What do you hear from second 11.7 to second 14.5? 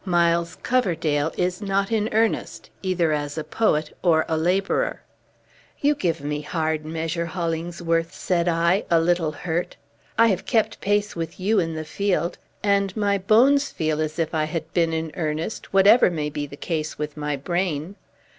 the field; and my bones feel as if I